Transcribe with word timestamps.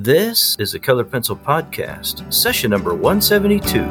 This 0.00 0.54
is 0.60 0.70
the 0.70 0.78
Colored 0.78 1.10
Pencil 1.10 1.34
Podcast, 1.34 2.32
session 2.32 2.70
number 2.70 2.94
172. 2.94 3.82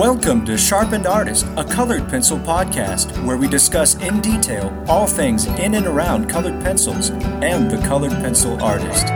Welcome 0.00 0.44
to 0.44 0.56
Sharpened 0.56 1.08
Artist, 1.08 1.48
a 1.56 1.64
colored 1.64 2.08
pencil 2.08 2.38
podcast 2.38 3.10
where 3.24 3.36
we 3.36 3.48
discuss 3.48 3.96
in 3.96 4.20
detail 4.20 4.72
all 4.86 5.08
things 5.08 5.46
in 5.46 5.74
and 5.74 5.86
around 5.88 6.30
colored 6.30 6.62
pencils 6.62 7.10
and 7.10 7.68
the 7.68 7.78
colored 7.88 8.12
pencil 8.12 8.62
artist. 8.62 9.06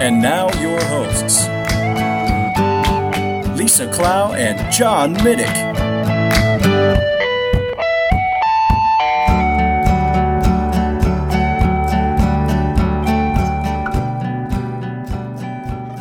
And 0.00 0.22
now, 0.22 0.48
your 0.60 0.77
Lisa 3.78 3.92
Clough 3.92 4.32
and 4.32 4.72
John 4.72 5.14
Middick. 5.18 5.46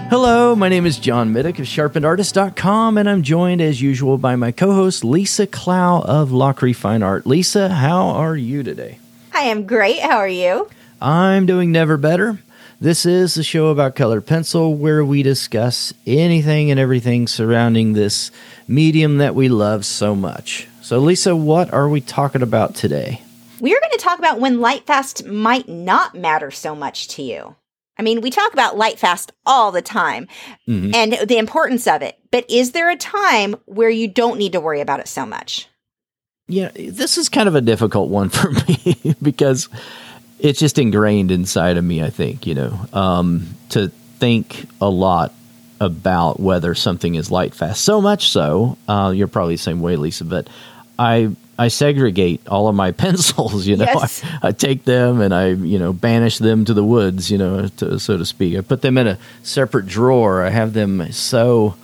Hello, 0.09 0.55
my 0.55 0.69
name 0.69 0.87
is 0.87 0.97
John 0.97 1.31
Middick 1.31 1.59
of 1.59 1.67
sharpenedartist.com, 1.67 2.97
and 2.97 3.07
I'm 3.07 3.21
joined 3.21 3.61
as 3.61 3.79
usual 3.79 4.17
by 4.17 4.35
my 4.35 4.51
co 4.51 4.73
host 4.73 5.03
Lisa 5.03 5.45
Clough 5.45 6.01
of 6.01 6.29
Lachri 6.29 6.75
Fine 6.75 7.03
Art. 7.03 7.27
Lisa, 7.27 7.69
how 7.69 8.07
are 8.07 8.35
you 8.35 8.63
today? 8.63 8.97
I 9.33 9.41
am 9.41 9.67
great. 9.67 9.99
How 9.99 10.17
are 10.17 10.27
you? 10.27 10.67
I'm 10.99 11.45
doing 11.45 11.71
never 11.71 11.95
better. 11.97 12.39
This 12.79 13.05
is 13.07 13.33
the 13.33 13.43
show 13.43 13.67
about 13.67 13.95
colored 13.95 14.27
pencil 14.27 14.75
where 14.75 15.03
we 15.03 15.23
discuss 15.23 15.93
anything 16.05 16.69
and 16.69 16.79
everything 16.79 17.27
surrounding 17.27 17.93
this 17.93 18.29
medium 18.67 19.17
that 19.17 19.33
we 19.33 19.49
love 19.49 19.83
so 19.85 20.15
much. 20.15 20.67
So, 20.81 20.99
Lisa, 20.99 21.35
what 21.35 21.73
are 21.73 21.89
we 21.89 22.01
talking 22.01 22.43
about 22.43 22.75
today? 22.75 23.21
We 23.59 23.75
are 23.75 23.79
going 23.79 23.91
to 23.93 23.97
talk 23.97 24.19
about 24.19 24.39
when 24.39 24.61
light 24.61 24.85
fast 24.85 25.25
might 25.25 25.67
not 25.67 26.13
matter 26.13 26.51
so 26.51 26.75
much 26.75 27.07
to 27.09 27.23
you. 27.23 27.55
I 27.97 28.03
mean, 28.03 28.21
we 28.21 28.29
talk 28.29 28.53
about 28.53 28.77
light 28.77 28.99
fast 28.99 29.31
all 29.43 29.71
the 29.71 29.81
time 29.81 30.27
Mhm. 30.67 30.93
and 30.93 31.13
the 31.27 31.39
importance 31.39 31.87
of 31.87 32.03
it, 32.03 32.15
but 32.31 32.45
is 32.47 32.71
there 32.73 32.91
a 32.91 32.95
time 32.95 33.55
where 33.65 33.89
you 33.89 34.07
don't 34.07 34.37
need 34.37 34.51
to 34.51 34.61
worry 34.61 34.81
about 34.81 34.99
it 34.99 35.07
so 35.07 35.25
much? 35.25 35.67
Yeah, 36.47 36.69
this 36.75 37.17
is 37.17 37.27
kind 37.27 37.47
of 37.49 37.55
a 37.55 37.61
difficult 37.61 38.09
one 38.11 38.29
for 38.29 38.51
me 38.51 39.15
because 39.19 39.67
it's 40.39 40.59
just 40.59 40.77
ingrained 40.77 41.31
inside 41.31 41.77
of 41.77 41.83
me, 41.83 42.03
I 42.03 42.09
think, 42.09 42.45
you 42.45 42.55
know, 42.55 42.79
um, 42.93 43.55
to 43.69 43.89
think 44.19 44.65
a 44.81 44.89
lot 44.89 45.33
about 45.79 46.39
whether 46.39 46.73
something 46.75 47.15
is 47.15 47.31
light 47.31 47.53
fast. 47.53 47.83
So 47.83 48.01
much 48.01 48.29
so, 48.29 48.77
uh, 48.87 49.13
you're 49.15 49.27
probably 49.27 49.55
the 49.55 49.61
same 49.61 49.79
way, 49.79 49.95
Lisa, 49.95 50.25
but 50.25 50.47
I. 50.97 51.35
I 51.59 51.69
segregate 51.69 52.47
all 52.47 52.67
of 52.67 52.75
my 52.75 52.91
pencils, 53.03 53.65
you 53.65 53.77
know. 53.77 53.85
Yes. 53.85 54.23
I, 54.43 54.49
I 54.49 54.51
take 54.51 54.83
them 54.83 55.21
and 55.21 55.33
I, 55.33 55.47
you 55.47 55.79
know, 55.79 55.91
banish 55.91 56.37
them 56.37 56.65
to 56.65 56.73
the 56.75 56.83
woods, 56.83 57.31
you 57.31 57.39
know, 57.39 57.67
to, 57.77 57.99
so 57.99 58.15
to 58.15 58.23
speak. 58.27 58.55
I 58.55 58.61
put 58.61 58.83
them 58.83 58.95
in 58.95 59.07
a 59.07 59.17
separate 59.41 59.87
drawer. 59.87 60.43
I 60.43 60.51
have 60.51 60.73
them 60.73 61.11
so 61.11 61.75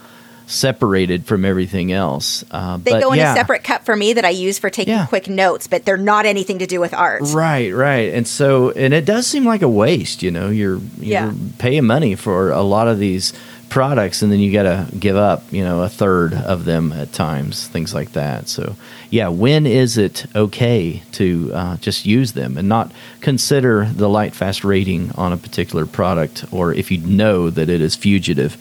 separated 0.53 1.25
from 1.25 1.43
everything 1.43 1.91
else. 1.91 2.43
Uh, 2.51 2.77
They 2.77 2.99
go 2.99 3.11
in 3.11 3.17
yeah. 3.19 3.33
a 3.33 3.35
separate 3.35 3.63
cup 3.63 3.85
for 3.85 3.95
me 3.95 4.13
that 4.13 4.23
I 4.23 4.29
use 4.29 4.59
for 4.59 4.69
taking 4.69 4.93
Yeah. 4.93 5.07
quick 5.07 5.27
notes, 5.27 5.67
but 5.67 5.83
they're 5.85 5.97
not 5.97 6.25
anything 6.25 6.59
to 6.59 6.67
do 6.67 6.79
with 6.79 6.93
art. 6.93 7.21
Right, 7.33 7.73
right. 7.73 8.13
And 8.13 8.27
so, 8.27 8.69
and 8.71 8.93
it 8.93 9.05
does 9.05 9.25
seem 9.27 9.45
like 9.45 9.61
a 9.63 9.67
waste, 9.69 10.21
you 10.21 10.31
know, 10.31 10.49
you're, 10.49 10.79
you're 10.99 11.33
paying 11.57 11.85
money 11.85 12.15
for 12.15 12.51
a 12.51 12.61
lot 12.61 12.87
of 12.87 12.99
these 12.99 13.33
products 13.69 14.21
and 14.21 14.31
then 14.31 14.39
you 14.39 14.53
got 14.53 14.63
to 14.63 14.85
give 14.99 15.15
up, 15.15 15.41
you 15.51 15.63
know, 15.63 15.81
a 15.81 15.89
third 15.89 16.31
of 16.35 16.65
them 16.65 16.91
at 16.93 17.11
times, 17.11 17.67
things 17.69 17.91
like 17.91 18.11
that. 18.11 18.47
So, 18.47 18.75
yeah, 19.09 19.29
when 19.29 19.65
is 19.65 19.97
it 19.97 20.27
okay 20.35 21.01
to 21.13 21.51
uh, 21.51 21.77
just 21.77 22.05
use 22.05 22.33
them 22.33 22.55
and 22.57 22.69
not 22.69 22.91
consider 23.21 23.85
the 23.85 24.07
light 24.07 24.35
fast 24.35 24.63
rating 24.63 25.11
on 25.15 25.33
a 25.33 25.37
particular 25.37 25.87
product 25.87 26.45
or 26.51 26.71
if 26.71 26.91
you 26.91 26.99
know 26.99 27.49
that 27.49 27.67
it 27.67 27.81
is 27.81 27.95
fugitive, 27.95 28.55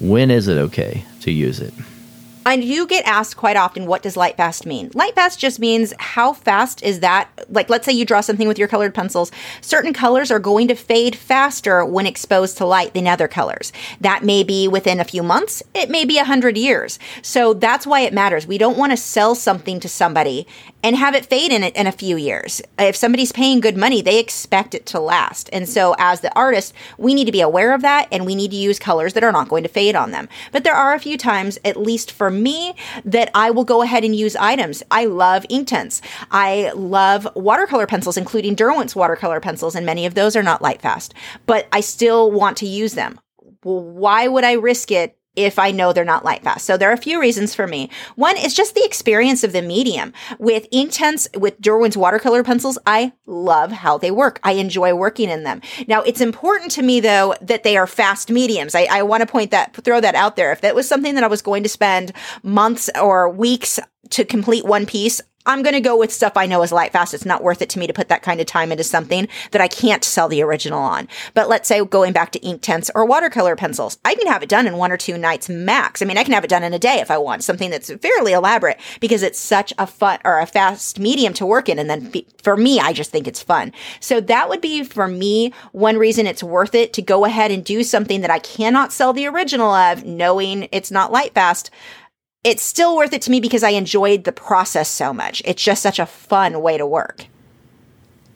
when 0.00 0.32
is 0.32 0.48
it 0.48 0.58
okay 0.58 1.04
to 1.20 1.30
use 1.30 1.60
it? 1.60 1.74
I 2.46 2.56
do 2.56 2.86
get 2.86 3.04
asked 3.06 3.36
quite 3.36 3.56
often, 3.56 3.84
what 3.84 4.02
does 4.02 4.16
light 4.16 4.38
fast 4.38 4.64
mean? 4.64 4.90
Light 4.94 5.14
fast 5.14 5.38
just 5.38 5.60
means 5.60 5.92
how 5.98 6.32
fast 6.32 6.82
is 6.82 7.00
that? 7.00 7.28
Like, 7.50 7.68
let's 7.68 7.84
say 7.84 7.92
you 7.92 8.06
draw 8.06 8.22
something 8.22 8.48
with 8.48 8.58
your 8.58 8.66
colored 8.66 8.94
pencils. 8.94 9.30
Certain 9.60 9.92
colors 9.92 10.30
are 10.30 10.38
going 10.38 10.66
to 10.68 10.74
fade 10.74 11.14
faster 11.14 11.84
when 11.84 12.06
exposed 12.06 12.56
to 12.56 12.64
light 12.64 12.94
than 12.94 13.06
other 13.06 13.28
colors. 13.28 13.74
That 14.00 14.24
may 14.24 14.42
be 14.42 14.68
within 14.68 15.00
a 15.00 15.04
few 15.04 15.22
months. 15.22 15.62
It 15.74 15.90
may 15.90 16.06
be 16.06 16.16
a 16.16 16.24
hundred 16.24 16.56
years. 16.56 16.98
So 17.20 17.52
that's 17.52 17.86
why 17.86 18.00
it 18.00 18.14
matters. 18.14 18.46
We 18.46 18.56
don't 18.56 18.78
want 18.78 18.92
to 18.92 18.96
sell 18.96 19.34
something 19.34 19.78
to 19.80 19.88
somebody 19.88 20.46
and 20.82 20.96
have 20.96 21.14
it 21.14 21.26
fade 21.26 21.52
in, 21.52 21.62
it 21.62 21.76
in 21.76 21.86
a 21.86 21.92
few 21.92 22.16
years. 22.16 22.60
If 22.78 22.96
somebody's 22.96 23.32
paying 23.32 23.60
good 23.60 23.76
money, 23.76 24.02
they 24.02 24.18
expect 24.18 24.74
it 24.74 24.86
to 24.86 25.00
last. 25.00 25.48
And 25.52 25.68
so 25.68 25.94
as 25.98 26.20
the 26.20 26.34
artist, 26.34 26.74
we 26.98 27.14
need 27.14 27.26
to 27.26 27.32
be 27.32 27.40
aware 27.40 27.74
of 27.74 27.82
that 27.82 28.08
and 28.10 28.26
we 28.26 28.34
need 28.34 28.50
to 28.50 28.56
use 28.56 28.78
colors 28.78 29.12
that 29.14 29.24
are 29.24 29.32
not 29.32 29.48
going 29.48 29.62
to 29.62 29.68
fade 29.68 29.94
on 29.94 30.10
them. 30.10 30.28
But 30.52 30.64
there 30.64 30.74
are 30.74 30.94
a 30.94 31.00
few 31.00 31.16
times, 31.16 31.58
at 31.64 31.76
least 31.76 32.10
for 32.10 32.30
me, 32.30 32.74
that 33.04 33.30
I 33.34 33.50
will 33.50 33.64
go 33.64 33.82
ahead 33.82 34.04
and 34.04 34.16
use 34.16 34.36
items. 34.36 34.82
I 34.90 35.04
love 35.06 35.46
ink. 35.48 35.70
I 36.30 36.72
love 36.74 37.28
watercolor 37.36 37.86
pencils, 37.86 38.16
including 38.16 38.56
Derwent's 38.56 38.96
watercolor 38.96 39.38
pencils, 39.38 39.76
and 39.76 39.86
many 39.86 40.06
of 40.06 40.14
those 40.14 40.34
are 40.34 40.42
not 40.42 40.62
light 40.62 40.82
fast, 40.82 41.14
but 41.46 41.68
I 41.72 41.80
still 41.80 42.30
want 42.30 42.56
to 42.58 42.66
use 42.66 42.94
them. 42.94 43.20
Well, 43.62 43.82
why 43.82 44.26
would 44.26 44.42
I 44.42 44.54
risk 44.54 44.90
it 44.90 45.16
if 45.36 45.58
I 45.58 45.70
know 45.70 45.92
they're 45.92 46.04
not 46.04 46.24
light 46.24 46.42
fast. 46.42 46.66
So 46.66 46.76
there 46.76 46.90
are 46.90 46.94
a 46.94 46.98
few 46.98 47.20
reasons 47.20 47.54
for 47.54 47.66
me. 47.66 47.90
One 48.16 48.36
is 48.36 48.54
just 48.54 48.74
the 48.74 48.84
experience 48.84 49.44
of 49.44 49.52
the 49.52 49.62
medium. 49.62 50.12
With 50.38 50.68
Inktense, 50.70 51.28
with 51.38 51.60
Derwent's 51.60 51.96
watercolor 51.96 52.42
pencils, 52.42 52.78
I 52.86 53.12
love 53.26 53.70
how 53.70 53.98
they 53.98 54.10
work. 54.10 54.40
I 54.42 54.52
enjoy 54.52 54.94
working 54.94 55.30
in 55.30 55.44
them. 55.44 55.62
Now, 55.86 56.02
it's 56.02 56.20
important 56.20 56.70
to 56.72 56.82
me 56.82 57.00
though 57.00 57.34
that 57.40 57.62
they 57.62 57.76
are 57.76 57.86
fast 57.86 58.30
mediums. 58.30 58.74
I, 58.74 58.86
I 58.90 59.02
want 59.02 59.20
to 59.22 59.26
point 59.26 59.50
that, 59.52 59.74
throw 59.76 60.00
that 60.00 60.14
out 60.14 60.36
there. 60.36 60.52
If 60.52 60.60
that 60.62 60.74
was 60.74 60.88
something 60.88 61.14
that 61.14 61.24
I 61.24 61.28
was 61.28 61.42
going 61.42 61.62
to 61.62 61.68
spend 61.68 62.12
months 62.42 62.90
or 63.00 63.28
weeks 63.28 63.78
to 64.10 64.24
complete 64.24 64.64
one 64.64 64.86
piece, 64.86 65.20
I'm 65.46 65.62
going 65.62 65.74
to 65.74 65.80
go 65.80 65.96
with 65.96 66.12
stuff 66.12 66.34
I 66.36 66.44
know 66.44 66.62
is 66.62 66.70
light 66.70 66.92
fast. 66.92 67.14
It's 67.14 67.24
not 67.24 67.42
worth 67.42 67.62
it 67.62 67.70
to 67.70 67.78
me 67.78 67.86
to 67.86 67.94
put 67.94 68.08
that 68.08 68.22
kind 68.22 68.40
of 68.40 68.46
time 68.46 68.70
into 68.72 68.84
something 68.84 69.26
that 69.52 69.62
I 69.62 69.68
can't 69.68 70.04
sell 70.04 70.28
the 70.28 70.42
original 70.42 70.78
on. 70.78 71.08
But 71.32 71.48
let's 71.48 71.66
say 71.66 71.82
going 71.82 72.12
back 72.12 72.30
to 72.32 72.40
Inktense 72.40 72.90
or 72.94 73.06
watercolor 73.06 73.56
pencils, 73.56 73.98
I 74.04 74.14
can 74.14 74.26
have 74.26 74.42
it 74.42 74.50
done 74.50 74.66
in 74.66 74.76
one 74.76 74.92
or 74.92 74.98
two 74.98 75.16
nights 75.16 75.48
max. 75.48 76.02
I 76.02 76.04
mean, 76.04 76.18
I 76.18 76.24
can 76.24 76.34
have 76.34 76.44
it 76.44 76.50
done 76.50 76.62
in 76.62 76.74
a 76.74 76.78
day 76.78 77.00
if 77.00 77.10
I 77.10 77.16
want 77.16 77.42
something 77.42 77.70
that's 77.70 77.90
fairly 77.94 78.32
elaborate 78.32 78.78
because 79.00 79.22
it's 79.22 79.38
such 79.38 79.72
a 79.78 79.86
fun 79.86 80.18
or 80.26 80.40
a 80.40 80.46
fast 80.46 81.00
medium 81.00 81.32
to 81.34 81.46
work 81.46 81.70
in. 81.70 81.78
And 81.78 81.88
then 81.88 82.12
for 82.42 82.56
me, 82.56 82.78
I 82.78 82.92
just 82.92 83.10
think 83.10 83.26
it's 83.26 83.42
fun. 83.42 83.72
So 83.98 84.20
that 84.20 84.50
would 84.50 84.60
be 84.60 84.84
for 84.84 85.08
me 85.08 85.54
one 85.72 85.96
reason 85.96 86.26
it's 86.26 86.42
worth 86.42 86.74
it 86.74 86.92
to 86.92 87.02
go 87.02 87.24
ahead 87.24 87.50
and 87.50 87.64
do 87.64 87.82
something 87.82 88.20
that 88.20 88.30
I 88.30 88.40
cannot 88.40 88.92
sell 88.92 89.14
the 89.14 89.26
original 89.26 89.72
of, 89.72 90.04
knowing 90.04 90.68
it's 90.70 90.90
not 90.90 91.12
light 91.12 91.32
fast 91.32 91.70
it's 92.42 92.62
still 92.62 92.96
worth 92.96 93.12
it 93.12 93.22
to 93.22 93.30
me 93.30 93.40
because 93.40 93.62
I 93.62 93.70
enjoyed 93.70 94.24
the 94.24 94.32
process 94.32 94.88
so 94.88 95.12
much. 95.12 95.42
It's 95.44 95.62
just 95.62 95.82
such 95.82 95.98
a 95.98 96.06
fun 96.06 96.62
way 96.62 96.78
to 96.78 96.86
work. 96.86 97.26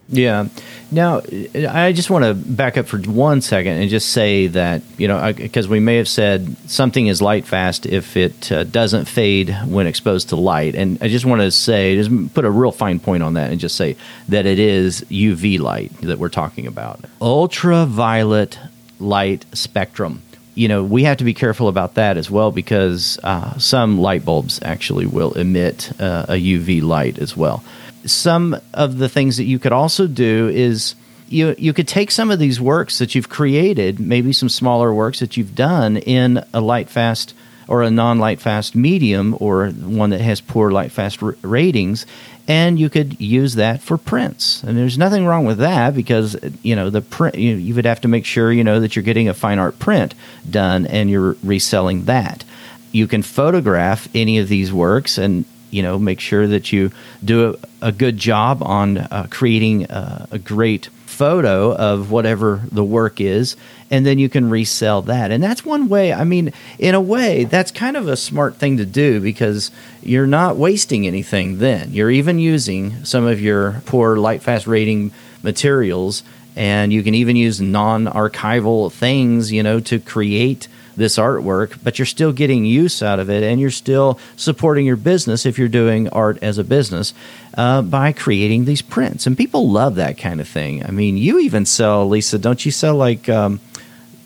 Yeah. 0.07 0.47
Now, 0.91 1.21
I 1.67 1.91
just 1.91 2.11
want 2.11 2.25
to 2.25 2.35
back 2.35 2.77
up 2.77 2.85
for 2.85 2.99
one 2.99 3.41
second 3.41 3.77
and 3.77 3.89
just 3.89 4.11
say 4.11 4.45
that, 4.47 4.83
you 4.97 5.07
know, 5.07 5.33
because 5.33 5.67
we 5.67 5.79
may 5.79 5.95
have 5.95 6.07
said 6.07 6.55
something 6.69 7.07
is 7.07 7.23
light 7.23 7.45
fast 7.45 7.87
if 7.87 8.15
it 8.15 8.51
uh, 8.51 8.65
doesn't 8.65 9.05
fade 9.05 9.49
when 9.65 9.87
exposed 9.87 10.29
to 10.29 10.35
light. 10.35 10.75
And 10.75 10.99
I 11.01 11.07
just 11.07 11.25
want 11.25 11.41
to 11.41 11.49
say, 11.49 11.95
just 11.95 12.35
put 12.35 12.45
a 12.45 12.51
real 12.51 12.71
fine 12.71 12.99
point 12.99 13.23
on 13.23 13.33
that 13.33 13.49
and 13.49 13.59
just 13.59 13.75
say 13.75 13.97
that 14.29 14.45
it 14.45 14.59
is 14.59 15.01
UV 15.09 15.59
light 15.59 15.91
that 16.01 16.19
we're 16.19 16.29
talking 16.29 16.67
about. 16.67 17.03
Ultraviolet 17.19 18.59
light 18.99 19.45
spectrum. 19.53 20.21
You 20.55 20.69
know, 20.69 20.83
we 20.83 21.03
have 21.03 21.17
to 21.17 21.23
be 21.23 21.33
careful 21.33 21.67
about 21.67 21.95
that 21.95 22.17
as 22.17 22.31
well 22.31 22.51
because 22.51 23.19
uh, 23.23 23.57
some 23.59 23.99
light 23.99 24.23
bulbs 24.23 24.59
actually 24.63 25.05
will 25.05 25.33
emit 25.33 25.91
uh, 25.99 26.25
a 26.29 26.33
UV 26.33 26.81
light 26.81 27.19
as 27.19 27.35
well. 27.35 27.63
Some 28.05 28.55
of 28.73 28.97
the 28.97 29.09
things 29.09 29.37
that 29.37 29.43
you 29.43 29.59
could 29.59 29.73
also 29.73 30.07
do 30.07 30.47
is 30.47 30.95
you 31.27 31.55
you 31.57 31.73
could 31.73 31.87
take 31.87 32.11
some 32.11 32.31
of 32.31 32.39
these 32.39 32.61
works 32.61 32.99
that 32.99 33.15
you've 33.15 33.29
created, 33.29 33.99
maybe 33.99 34.31
some 34.31 34.49
smaller 34.49 34.93
works 34.93 35.19
that 35.19 35.37
you've 35.37 35.55
done 35.55 35.97
in 35.97 36.43
a 36.53 36.61
light 36.61 36.89
fast 36.89 37.33
or 37.67 37.83
a 37.83 37.89
non 37.89 38.19
light 38.19 38.39
fast 38.39 38.75
medium 38.75 39.35
or 39.39 39.69
one 39.69 40.11
that 40.11 40.21
has 40.21 40.39
poor 40.39 40.71
light 40.71 40.91
fast 40.91 41.21
r- 41.21 41.35
ratings 41.41 42.05
and 42.47 42.79
you 42.79 42.89
could 42.89 43.19
use 43.19 43.55
that 43.55 43.81
for 43.81 43.97
prints. 43.97 44.63
And 44.63 44.77
there's 44.77 44.97
nothing 44.97 45.25
wrong 45.25 45.45
with 45.45 45.57
that 45.59 45.95
because 45.95 46.37
you 46.61 46.75
know 46.75 46.89
the 46.89 47.01
print 47.01 47.35
you, 47.35 47.55
you 47.55 47.73
would 47.75 47.85
have 47.85 48.01
to 48.01 48.07
make 48.07 48.25
sure 48.25 48.51
you 48.51 48.63
know 48.63 48.79
that 48.79 48.95
you're 48.95 49.03
getting 49.03 49.27
a 49.27 49.33
fine 49.33 49.59
art 49.59 49.79
print 49.79 50.13
done 50.49 50.85
and 50.85 51.09
you're 51.09 51.37
reselling 51.43 52.05
that. 52.05 52.43
You 52.91 53.07
can 53.07 53.23
photograph 53.23 54.07
any 54.13 54.37
of 54.37 54.47
these 54.47 54.71
works 54.71 55.17
and 55.17 55.45
you 55.71 55.81
know 55.81 55.97
make 55.97 56.19
sure 56.19 56.47
that 56.47 56.71
you 56.71 56.91
do 57.23 57.57
a, 57.81 57.87
a 57.87 57.91
good 57.91 58.17
job 58.17 58.61
on 58.61 58.97
uh, 58.97 59.27
creating 59.29 59.87
uh, 59.87 60.27
a 60.31 60.39
great 60.39 60.89
photo 61.15 61.73
of 61.75 62.11
whatever 62.11 62.61
the 62.71 62.83
work 62.83 63.21
is, 63.21 63.55
and 63.89 64.05
then 64.05 64.19
you 64.19 64.27
can 64.29 64.49
resell 64.49 65.01
that. 65.03 65.31
And 65.31 65.41
that's 65.41 65.63
one 65.63 65.87
way. 65.87 66.11
I 66.11 66.23
mean, 66.23 66.51
in 66.77 66.93
a 66.93 67.01
way, 67.01 67.45
that's 67.45 67.71
kind 67.71 67.95
of 67.95 68.07
a 68.07 68.17
smart 68.17 68.55
thing 68.55 68.77
to 68.77 68.85
do 68.85 69.21
because 69.21 69.71
you're 70.03 70.27
not 70.27 70.57
wasting 70.57 71.07
anything. 71.07 71.59
Then 71.59 71.93
you're 71.93 72.11
even 72.11 72.37
using 72.37 73.05
some 73.05 73.25
of 73.25 73.39
your 73.39 73.81
poor 73.85 74.17
light 74.17 74.43
fast 74.43 74.67
rating 74.67 75.11
materials, 75.41 76.23
and 76.55 76.91
you 76.91 77.01
can 77.03 77.15
even 77.15 77.35
use 77.35 77.61
non-archival 77.61 78.91
things, 78.91 79.51
you 79.51 79.63
know, 79.63 79.79
to 79.79 79.99
create 79.99 80.67
this 80.95 81.17
artwork, 81.17 81.77
but 81.83 81.99
you're 81.99 82.05
still 82.05 82.31
getting 82.31 82.65
use 82.65 83.03
out 83.03 83.19
of 83.19 83.29
it 83.29 83.43
and 83.43 83.59
you're 83.59 83.69
still 83.71 84.19
supporting 84.35 84.85
your 84.85 84.95
business 84.95 85.45
if 85.45 85.57
you're 85.59 85.67
doing 85.67 86.07
art 86.09 86.37
as 86.41 86.57
a 86.57 86.63
business 86.63 87.13
uh, 87.57 87.81
by 87.81 88.11
creating 88.13 88.65
these 88.65 88.81
prints. 88.81 89.27
And 89.27 89.37
people 89.37 89.69
love 89.69 89.95
that 89.95 90.17
kind 90.17 90.39
of 90.41 90.47
thing. 90.47 90.85
I 90.85 90.91
mean, 90.91 91.17
you 91.17 91.39
even 91.39 91.65
sell, 91.65 92.07
Lisa, 92.07 92.37
don't 92.39 92.65
you 92.65 92.71
sell 92.71 92.95
like. 92.95 93.27
Um, 93.29 93.59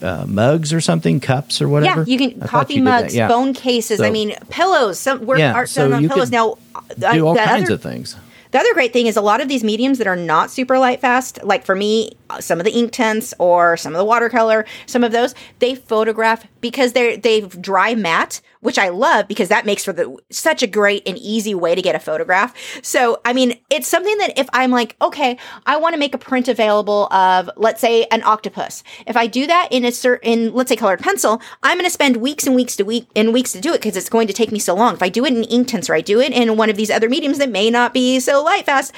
uh, 0.02 0.24
mugs 0.26 0.72
or 0.72 0.80
something, 0.80 1.20
cups 1.20 1.62
or 1.62 1.68
whatever. 1.68 2.04
Yeah, 2.04 2.18
you 2.18 2.30
can 2.32 2.42
I 2.42 2.48
coffee 2.48 2.76
you 2.76 2.84
mugs, 2.84 3.14
yeah. 3.14 3.28
phone 3.28 3.54
cases. 3.54 4.00
I 4.00 4.10
mean, 4.12 4.34
pillows. 4.50 4.98
Some 4.98 5.26
work 5.26 5.40
Yeah, 5.40 5.54
art 5.54 5.68
so 5.68 5.90
done 5.90 6.06
on 6.06 6.10
pillows. 6.10 6.32
Now, 6.32 6.58
I- 7.06 7.16
Do 7.16 7.28
all 7.28 7.36
kinds 7.36 7.66
other- 7.66 7.74
of 7.74 7.82
things. 7.82 8.16
The 8.52 8.60
other 8.60 8.74
great 8.74 8.94
thing 8.94 9.06
is 9.06 9.16
a 9.16 9.22
lot 9.22 9.42
of 9.42 9.48
these 9.48 9.64
mediums 9.64 10.00
that 10.00 10.08
are 10.08 10.16
not 10.16 10.50
super 10.50 10.80
light 10.80 11.00
fast, 11.00 11.44
like 11.44 11.66
for 11.66 11.76
me, 11.76 12.14
uh, 12.32 12.42
some 12.42 12.60
of 12.60 12.66
the 12.66 12.72
Inktense 12.72 13.32
or 13.38 13.78
some 13.78 13.94
of 13.94 14.00
the 14.00 14.06
watercolor, 14.06 14.66
some 14.88 15.04
of 15.04 15.12
those, 15.12 15.36
they 15.60 15.76
photograph 15.76 16.48
because 16.60 16.94
they're 16.94 17.16
they 17.16 17.42
dry 17.42 17.94
matte, 17.94 18.42
which 18.62 18.78
I 18.78 18.90
love 18.90 19.28
because 19.28 19.50
that 19.50 19.66
makes 19.66 19.84
for 19.84 19.94
the 19.94 20.18
such 20.30 20.62
a 20.62 20.68
great 20.68 21.08
and 21.08 21.18
easy 21.18 21.54
way 21.56 21.76
to 21.76 21.82
get 21.82 21.96
a 21.96 22.00
photograph. 22.00 22.54
So 22.82 23.22
I 23.26 23.34
mean, 23.34 23.60
it's 23.70 23.88
something 23.88 24.18
that 24.18 24.38
if 24.38 24.50
I'm 24.54 24.72
like, 24.72 24.96
okay, 25.02 25.38
I 25.66 25.78
want 25.78 25.94
to 25.94 26.00
make 26.00 26.14
a 26.14 26.18
print 26.18 26.48
available 26.48 27.12
of 27.14 27.50
let's 27.56 27.82
say 27.82 28.06
an 28.06 28.24
octopus. 28.24 28.84
If 29.08 29.16
I 29.16 29.28
do 29.28 29.48
that 29.48 29.70
in 29.72 29.86
a 29.86 29.92
certain 29.92 30.54
let's 30.54 30.70
say 30.70 30.76
colored 30.76 31.00
pencil, 31.00 31.42
I'm 31.64 31.78
going 31.78 31.86
to 31.86 31.92
spend 31.92 32.18
weeks 32.18 32.46
and 32.46 32.56
weeks 32.56 32.76
to 32.78 32.84
week 32.84 33.08
and 33.16 33.34
weeks 33.34 33.52
to 33.54 33.62
do 33.62 33.74
it 33.74 33.82
because 33.82 33.96
it's 33.96 34.10
going 34.10 34.28
to 34.28 34.34
take 34.34 34.52
me 34.52 34.60
so 34.60 34.76
long. 34.76 34.94
If 34.94 35.04
I 35.04 35.10
do 35.10 35.26
it 35.26 35.34
in 35.34 35.44
Inktense 35.44 35.90
or 35.90 35.96
I 35.96 36.02
do 36.02 36.20
it 36.20 36.34
in 36.34 36.58
one 36.58 36.70
of 36.70 36.76
these 36.76 36.90
other 36.90 37.10
mediums 37.10 37.38
that 37.38 37.50
may 37.50 37.70
not 37.70 37.94
be 37.94 38.20
so 38.20 38.44
light 38.44 38.66
fast, 38.66 38.94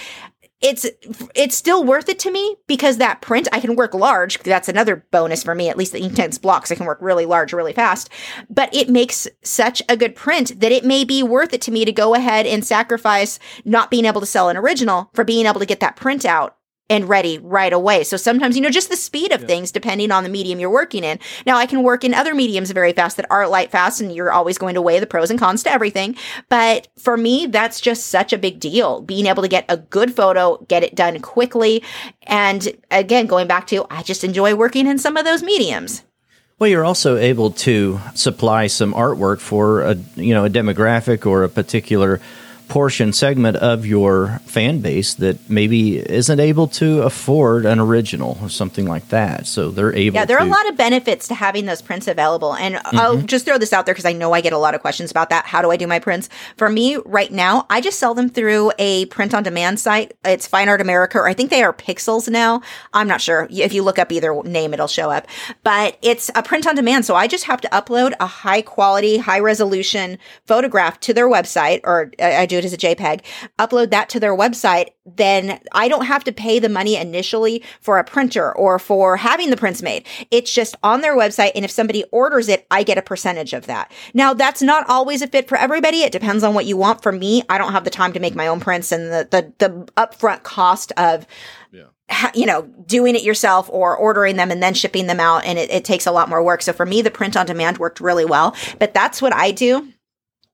it's 0.62 0.86
it's 1.36 1.56
still 1.56 1.84
worth 1.84 2.08
it 2.08 2.20
to 2.20 2.32
me 2.32 2.56
because 2.68 2.98
that 2.98 3.22
print 3.22 3.48
I 3.52 3.60
can 3.60 3.76
work 3.76 3.94
large. 3.94 4.38
That's 4.40 4.70
another 4.70 5.06
bonus 5.12 5.44
for 5.44 5.56
me. 5.56 5.70
At 5.70 5.78
least 5.78 5.92
the 5.92 6.02
Inktense 6.02 6.40
blocks 6.40 6.72
I 6.72 6.76
can 6.76 6.86
work 6.86 7.00
really 7.02 7.26
large, 7.26 7.52
really 7.52 7.74
fast. 7.74 8.10
But 8.50 8.74
it 8.74 8.90
makes 8.90 9.28
such 9.44 9.82
a 9.90 9.98
good 9.98 10.16
print 10.16 10.60
that 10.60 10.72
it 10.72 10.86
may 10.86 11.04
be 11.04 11.24
worth 11.24 11.54
it 11.54 11.62
to 11.62 11.72
me 11.72 11.84
to 11.86 11.92
go 11.92 12.14
ahead 12.14 12.46
and 12.46 12.66
sacrifice 12.66 13.40
not 13.66 13.90
being 13.90 14.06
able 14.06 14.22
to 14.22 14.28
sell 14.28 14.50
an 14.50 14.58
original 14.58 15.10
for 15.14 15.24
being 15.24 15.46
able 15.46 15.60
to 15.60 15.66
get 15.66 15.80
that 15.80 15.96
print 15.96 16.26
out 16.26 16.58
and 16.92 17.08
ready 17.08 17.40
right 17.40 17.72
away. 17.72 18.04
So 18.04 18.18
sometimes, 18.18 18.58
you 18.58 18.62
know, 18.62 18.70
just 18.70 18.90
the 18.90 18.98
speed 18.98 19.32
of 19.32 19.46
things 19.46 19.72
depending 19.72 20.12
on 20.12 20.24
the 20.24 20.30
medium 20.30 20.60
you're 20.60 20.70
working 20.70 21.06
in. 21.06 21.20
Now, 21.46 21.56
I 21.56 21.66
can 21.66 21.84
work 21.84 22.04
in 22.04 22.14
other 22.14 22.36
mediums 22.36 22.70
very 22.72 22.92
fast 22.92 23.16
that 23.16 23.26
aren't 23.32 23.50
light 23.50 23.72
fast, 23.72 24.02
and 24.02 24.14
you're 24.14 24.32
always 24.32 24.58
going 24.58 24.76
to 24.76 24.82
weigh 24.82 25.00
the 25.00 25.08
pros 25.08 25.30
and 25.30 25.40
cons 25.40 25.64
to 25.64 25.72
everything. 25.72 26.18
But 26.50 26.90
for 27.00 27.16
me, 27.16 27.46
that's 27.46 27.80
just 27.80 28.08
such 28.08 28.34
a 28.34 28.38
big 28.38 28.60
deal. 28.60 29.02
Being 29.02 29.26
able 29.26 29.42
to 29.42 29.48
get 29.48 29.64
a 29.70 29.78
good 29.78 30.14
photo, 30.14 30.58
get 30.68 30.84
it 30.84 30.94
done 30.94 31.22
quickly. 31.22 31.82
And 32.24 32.74
again, 32.92 33.26
going 33.26 33.48
back 33.48 33.68
to, 33.68 33.86
I 33.90 34.04
just 34.04 34.26
enjoy 34.26 34.54
working 34.54 34.86
in 34.86 35.00
some 35.00 35.16
of 35.16 35.24
those 35.24 35.42
mediums. 35.42 36.04
Well, 36.60 36.70
you're 36.70 36.86
also 36.86 37.16
able 37.16 37.52
to 37.52 38.02
supply 38.16 38.68
some 38.68 38.94
artwork 38.94 39.40
for 39.40 39.82
a 39.82 39.96
you 40.16 40.34
know 40.34 40.46
a 40.46 40.50
demographic 40.50 41.26
or 41.26 41.44
a 41.44 41.50
particular 41.50 42.20
portion 42.72 43.14
segment 43.14 43.58
of 43.58 43.86
your 43.86 44.40
fan 44.46 44.80
base 44.80 45.16
that 45.16 45.50
maybe 45.50 45.98
isn't 45.98 46.40
able 46.40 46.68
to 46.68 47.02
afford 47.02 47.66
an 47.66 47.80
original 47.80 48.38
or 48.42 48.50
something 48.50 48.86
like 48.86 49.08
that. 49.10 49.46
So 49.46 49.70
they're 49.70 49.94
able. 49.94 50.16
Yeah, 50.16 50.26
there 50.26 50.38
are 50.38 50.46
to, 50.46 50.50
a 50.50 50.56
lot 50.56 50.70
of 50.70 50.76
benefits 50.76 51.28
to 51.30 51.36
having 51.36 51.66
those 51.66 51.82
prints 51.82 52.08
available. 52.08 52.56
And 52.56 52.78
I'll 52.86 53.18
mm-hmm. 53.18 53.26
just 53.26 53.46
throw 53.46 53.58
this 53.58 53.74
out 53.74 53.86
there 53.86 53.94
because 53.94 54.06
I 54.06 54.14
know 54.14 54.34
I 54.34 54.42
get 54.42 54.54
a 54.54 54.58
lot 54.58 54.74
of 54.74 54.82
questions 54.82 55.12
about 55.12 55.30
that. 55.30 55.46
How 55.46 55.62
do 55.62 55.70
I 55.70 55.78
do 55.78 55.88
my 55.88 56.00
prints? 56.00 56.30
For 56.58 56.70
me, 56.70 56.98
right 57.06 57.32
now, 57.32 57.66
I 57.70 57.82
just 57.82 58.00
sell 58.00 58.14
them 58.14 58.30
through 58.30 58.72
a 58.80 59.06
print 59.08 59.34
on 59.34 59.44
demand 59.44 59.80
site. 59.80 60.14
It's 60.24 60.48
Fine 60.48 60.70
Art 60.70 60.82
America, 60.82 61.18
or 61.18 61.28
I 61.28 61.34
think 61.34 61.50
they 61.50 61.64
are 61.64 61.74
Pixels 61.74 62.30
now. 62.30 62.62
I'm 62.94 63.08
not 63.08 63.22
sure. 63.22 63.48
If 63.52 63.74
you 63.74 63.84
look 63.84 64.00
up 64.00 64.12
either 64.12 64.34
name, 64.44 64.74
it'll 64.74 64.88
show 64.88 65.12
up. 65.12 65.28
But 65.64 65.98
it's 66.02 66.32
a 66.36 66.44
print 66.44 66.66
on 66.66 66.76
demand. 66.76 67.06
So 67.06 67.16
I 67.16 67.28
just 67.28 67.44
have 67.44 67.62
to 67.62 67.70
upload 67.70 68.14
a 68.20 68.28
high 68.28 68.62
quality, 68.62 69.18
high 69.18 69.40
resolution 69.40 70.18
photograph 70.46 71.00
to 71.02 71.14
their 71.14 71.30
website, 71.30 71.82
or 71.84 72.12
I 72.20 72.42
I 72.42 72.46
do 72.46 72.61
it 72.62 72.66
as 72.66 72.74
a 72.74 72.78
JPEG, 72.78 73.22
upload 73.60 73.90
that 73.92 74.10
to 74.10 74.20
their 74.20 74.36
website. 74.36 74.90
Then 75.06 75.60
I 75.72 75.88
don't 75.88 76.06
have 76.06 76.24
to 76.26 76.32
pay 76.32 76.60
the 76.60 76.70
money 76.70 76.96
initially 76.96 77.64
for 77.80 77.98
a 77.98 78.04
printer 78.04 78.56
or 78.56 78.80
for 78.80 79.18
having 79.18 79.50
the 79.50 79.58
prints 79.58 79.82
made. 79.82 80.06
It's 80.30 80.54
just 80.54 80.76
on 80.84 81.02
their 81.02 81.18
website. 81.18 81.52
And 81.56 81.66
if 81.66 81.72
somebody 81.72 82.04
orders 82.12 82.48
it, 82.48 82.68
I 82.70 82.84
get 82.84 82.98
a 82.98 83.02
percentage 83.02 83.54
of 83.54 83.66
that. 83.66 83.92
Now, 84.14 84.34
that's 84.34 84.62
not 84.62 84.88
always 84.90 85.22
a 85.22 85.28
fit 85.28 85.48
for 85.48 85.58
everybody. 85.58 86.04
It 86.04 86.12
depends 86.12 86.44
on 86.44 86.54
what 86.54 86.66
you 86.66 86.78
want. 86.78 87.02
For 87.02 87.12
me, 87.12 87.44
I 87.50 87.58
don't 87.58 87.72
have 87.74 87.84
the 87.84 87.90
time 87.90 88.14
to 88.14 88.20
make 88.20 88.36
my 88.36 88.48
own 88.48 88.60
prints 88.60 88.92
and 88.92 89.12
the, 89.12 89.28
the, 89.30 89.54
the 89.58 89.92
upfront 89.94 90.44
cost 90.44 90.92
of, 90.98 91.26
ha- 92.10 92.32
you 92.36 92.46
know, 92.46 92.64
doing 92.86 93.16
it 93.16 93.24
yourself 93.24 93.70
or 93.72 93.96
ordering 93.98 94.36
them 94.36 94.52
and 94.52 94.62
then 94.62 94.74
shipping 94.74 95.08
them 95.08 95.20
out. 95.20 95.46
And 95.46 95.58
it, 95.58 95.72
it 95.72 95.86
takes 95.86 96.06
a 96.06 96.12
lot 96.12 96.30
more 96.30 96.44
work. 96.44 96.62
So 96.62 96.74
for 96.74 96.86
me, 96.86 97.02
the 97.02 97.12
print 97.12 97.36
on 97.36 97.46
demand 97.46 97.80
worked 97.80 98.00
really 98.00 98.26
well. 98.26 98.56
But 98.80 98.94
that's 98.94 99.22
what 99.22 99.34
I 99.34 99.52
do. 99.52 99.92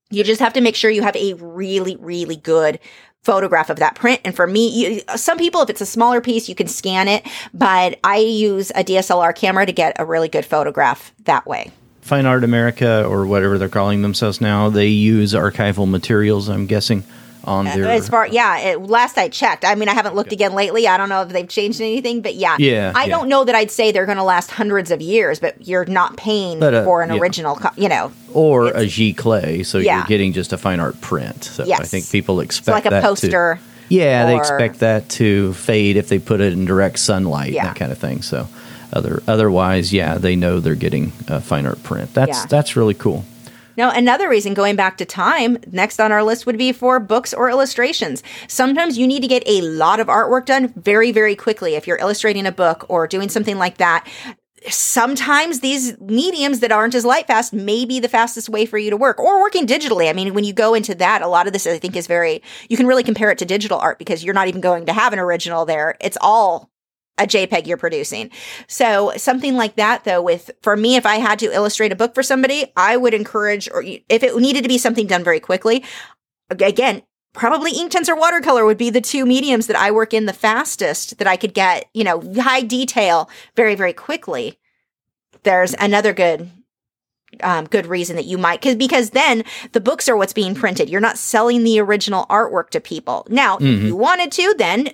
You 0.09 0.23
just 0.23 0.39
have 0.39 0.53
to 0.53 0.61
make 0.61 0.75
sure 0.75 0.89
you 0.89 1.03
have 1.03 1.15
a 1.15 1.33
really, 1.33 1.95
really 1.97 2.37
good 2.37 2.79
photograph 3.23 3.69
of 3.69 3.79
that 3.79 3.95
print. 3.95 4.21
And 4.23 4.33
for 4.33 4.47
me, 4.47 4.69
you, 4.69 5.01
some 5.17 5.37
people, 5.37 5.61
if 5.61 5.69
it's 5.69 5.81
a 5.81 5.85
smaller 5.85 6.21
piece, 6.21 6.47
you 6.47 6.55
can 6.55 6.67
scan 6.67 7.09
it, 7.09 7.27
but 7.53 7.99
I 8.03 8.17
use 8.17 8.71
a 8.71 8.85
DSLR 8.85 9.35
camera 9.35 9.65
to 9.65 9.73
get 9.73 9.97
a 9.99 10.05
really 10.05 10.29
good 10.29 10.45
photograph 10.45 11.13
that 11.25 11.45
way. 11.45 11.71
Fine 11.99 12.25
Art 12.25 12.45
America 12.45 13.05
or 13.05 13.25
whatever 13.25 13.57
they're 13.57 13.67
calling 13.67 14.01
themselves 14.01 14.39
now. 14.39 14.69
They 14.69 14.87
use 14.87 15.33
archival 15.33 15.89
materials. 15.89 16.47
I'm 16.47 16.67
guessing 16.67 17.03
on 17.47 17.65
their. 17.65 17.85
As 17.87 18.09
far, 18.09 18.27
yeah, 18.27 18.57
it, 18.59 18.81
last 18.81 19.17
I 19.17 19.29
checked, 19.29 19.63
I 19.65 19.73
mean, 19.75 19.87
I 19.89 19.93
haven't 19.93 20.15
looked 20.15 20.31
again 20.33 20.53
lately. 20.53 20.87
I 20.87 20.97
don't 20.97 21.09
know 21.09 21.21
if 21.21 21.29
they've 21.29 21.47
changed 21.47 21.79
anything, 21.81 22.21
but 22.21 22.35
yeah, 22.35 22.57
Yeah, 22.59 22.91
I 22.93 23.05
yeah. 23.05 23.09
don't 23.09 23.29
know 23.29 23.43
that 23.45 23.55
I'd 23.55 23.71
say 23.71 23.91
they're 23.91 24.05
going 24.05 24.17
to 24.17 24.23
last 24.23 24.51
hundreds 24.51 24.91
of 24.91 25.01
years, 25.01 25.39
but 25.39 25.65
you're 25.67 25.85
not 25.85 26.17
paying 26.17 26.59
But, 26.59 26.73
uh, 26.73 26.83
for 26.83 27.01
an 27.01 27.09
yeah. 27.13 27.19
original, 27.19 27.55
co- 27.55 27.69
you 27.77 27.89
know, 27.89 28.11
or 28.33 28.67
a 28.67 28.83
giclée, 28.85 29.65
so 29.65 29.77
Yeah. 29.77 29.97
you're 29.99 30.05
getting 30.07 30.33
just 30.33 30.51
a 30.53 30.57
fine 30.57 30.79
art 30.79 30.99
print. 31.01 31.45
So 31.45 31.63
I 31.63 31.83
think 31.83 32.09
people 32.11 32.41
expect 32.41 32.65
so 32.65 32.71
like 32.73 32.85
a 32.85 32.89
that 32.89 33.01
to- 33.01 33.07
poster. 33.07 33.59
Yeah, 33.89 34.25
they 34.25 34.35
expect 34.35 34.79
that 34.79 35.07
to 35.11 35.53
fade 35.53 35.95
if 35.95 36.09
they 36.09 36.19
put 36.19 36.41
it 36.41 36.51
in 36.51 36.65
direct 36.65 36.99
sunlight, 36.99 37.53
Yeah. 37.53 37.63
that 37.63 37.77
kind 37.77 37.91
of 37.93 37.97
thing. 37.97 38.21
So, 38.21 38.49
other 38.91 39.23
otherwise, 39.29 39.93
yeah, 39.93 40.17
they 40.17 40.35
know 40.35 40.59
they're 40.59 40.75
getting 40.75 41.13
a 41.29 41.39
fine 41.39 41.65
art 41.65 41.81
print. 41.83 42.13
That's 42.13 42.39
Yeah. 42.39 42.45
that's 42.49 42.75
really 42.75 42.93
cool. 42.93 43.23
Now, 43.77 43.91
another 43.91 44.27
reason 44.27 44.55
going 44.55 44.75
back 44.75 44.97
to 44.97 45.05
time, 45.05 45.59
next 45.71 45.99
on 45.99 46.11
our 46.11 46.23
list 46.23 46.47
would 46.47 46.57
be 46.57 46.71
for 46.71 46.99
books 46.99 47.33
or 47.33 47.49
illustrations. 47.49 48.23
Sometimes 48.47 48.97
you 48.97 49.05
need 49.05 49.21
to 49.21 49.27
get 49.27 49.43
a 49.45 49.61
lot 49.61 49.99
of 49.99 50.07
artwork 50.07 50.47
done 50.47 50.73
very, 50.75 51.11
very 51.11 51.35
quickly 51.35 51.75
if 51.75 51.85
you're 51.85 51.97
illustrating 51.97 52.47
a 52.47 52.51
book 52.51 52.85
or 52.89 53.05
doing 53.05 53.29
something 53.29 53.59
like 53.59 53.77
that. 53.77 54.07
Sometimes 54.67 55.59
these 55.59 55.97
mediums 56.01 56.61
that 56.61 56.71
aren't 56.71 56.95
as 56.95 57.05
light 57.05 57.27
fast 57.27 57.53
may 57.53 57.85
be 57.85 57.99
the 57.99 58.09
fastest 58.09 58.49
way 58.49 58.65
for 58.65 58.79
you 58.79 58.89
to 58.89 58.97
work 58.97 59.19
or 59.19 59.39
working 59.39 59.67
digitally. 59.67 60.09
I 60.09 60.13
mean, 60.13 60.33
when 60.33 60.43
you 60.43 60.53
go 60.53 60.73
into 60.73 60.95
that, 60.95 61.21
a 61.21 61.27
lot 61.27 61.45
of 61.45 61.53
this 61.53 61.67
I 61.67 61.77
think 61.77 61.95
is 61.95 62.07
very, 62.07 62.41
you 62.67 62.75
can 62.75 62.87
really 62.87 63.03
compare 63.03 63.29
it 63.29 63.37
to 63.37 63.45
digital 63.45 63.77
art 63.77 63.99
because 63.99 64.23
you're 64.23 64.33
not 64.33 64.47
even 64.47 64.59
going 64.59 64.87
to 64.87 64.93
have 64.93 65.13
an 65.13 65.19
original 65.19 65.65
there. 65.65 65.95
It's 66.01 66.17
all 66.19 66.71
a 67.17 67.25
JPEG 67.25 67.65
you're 67.67 67.77
producing. 67.77 68.29
So 68.67 69.13
something 69.17 69.55
like 69.55 69.75
that 69.75 70.03
though 70.03 70.21
with 70.21 70.51
for 70.61 70.75
me 70.77 70.95
if 70.95 71.05
I 71.05 71.15
had 71.15 71.39
to 71.39 71.51
illustrate 71.53 71.91
a 71.91 71.95
book 71.95 72.13
for 72.13 72.23
somebody, 72.23 72.71
I 72.75 72.97
would 72.97 73.13
encourage 73.13 73.69
or 73.71 73.83
if 73.83 74.23
it 74.23 74.35
needed 74.37 74.63
to 74.63 74.69
be 74.69 74.77
something 74.77 75.07
done 75.07 75.23
very 75.23 75.39
quickly, 75.39 75.83
again, 76.49 77.01
probably 77.33 77.71
Inktense 77.71 78.09
or 78.09 78.15
watercolor 78.15 78.65
would 78.65 78.77
be 78.77 78.89
the 78.89 79.01
two 79.01 79.25
mediums 79.25 79.67
that 79.67 79.75
I 79.75 79.91
work 79.91 80.13
in 80.13 80.25
the 80.25 80.33
fastest 80.33 81.17
that 81.17 81.27
I 81.27 81.37
could 81.37 81.53
get, 81.53 81.85
you 81.93 82.03
know, 82.03 82.21
high 82.39 82.61
detail 82.61 83.29
very 83.55 83.75
very 83.75 83.93
quickly. 83.93 84.57
There's 85.43 85.75
another 85.79 86.13
good 86.13 86.49
um, 87.43 87.65
good 87.65 87.85
reason 87.85 88.15
that 88.15 88.25
you 88.25 88.37
might 88.37 88.61
because 88.61 88.75
because 88.75 89.09
then 89.11 89.43
the 89.73 89.81
books 89.81 90.07
are 90.07 90.15
what's 90.15 90.33
being 90.33 90.55
printed. 90.55 90.89
You're 90.89 91.01
not 91.01 91.17
selling 91.17 91.63
the 91.63 91.79
original 91.79 92.25
artwork 92.29 92.69
to 92.71 92.79
people. 92.79 93.27
Now, 93.29 93.57
if 93.57 93.63
Mhm. 93.63 93.85
you 93.87 93.95
wanted 93.95 94.31
to, 94.33 94.55
then 94.57 94.91